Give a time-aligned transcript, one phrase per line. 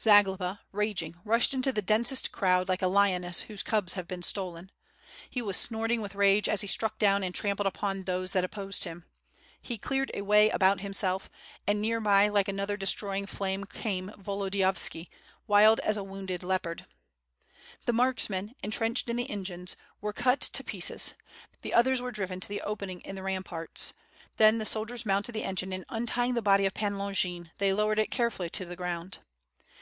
[0.00, 4.72] Zagloba, raging, rushed into the densest crowd like a lioness whose cubs have been stolen.
[5.30, 8.50] He was snorting with rage and he struck down and trampled upon those that op
[8.56, 8.82] WITH FIRE AND SWORD,
[9.62, 11.30] 771 posed him; he cleared a way about himself,
[11.66, 15.08] and nearby like another destroying flame came V^olodiyovski,
[15.46, 16.86] wild as a wound ed leopard.
[17.84, 21.14] The marksmen, entrenched in the engines, were cut to pieces;
[21.60, 23.92] the others were driven to the opening in the ramparts.
[24.38, 27.98] Then the soldiers mounted the engine and untying the body of Pan Longin, they lowered
[27.98, 29.18] it carefully to the ground.